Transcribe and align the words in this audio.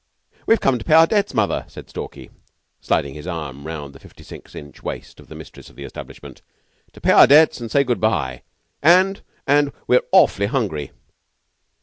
"We've 0.47 0.59
come 0.59 0.79
to 0.79 0.83
pay 0.83 0.95
our 0.95 1.05
debts, 1.05 1.31
mother," 1.31 1.63
said 1.67 1.87
Stalky, 1.87 2.31
sliding 2.81 3.13
his 3.13 3.27
arm 3.27 3.67
round 3.67 3.93
the 3.93 3.99
fifty 3.99 4.23
six 4.23 4.55
inch 4.55 4.81
waist 4.81 5.19
of 5.19 5.27
the 5.27 5.35
mistress 5.35 5.69
of 5.69 5.75
the 5.75 5.83
establishment. 5.83 6.41
"To 6.93 7.01
pay 7.01 7.11
our 7.11 7.27
debts 7.27 7.61
and 7.61 7.69
say 7.69 7.83
good 7.83 7.99
by 8.01 8.41
and 8.81 9.21
and 9.45 9.71
we're 9.85 10.01
awf'ly 10.11 10.47
hungry." 10.47 10.89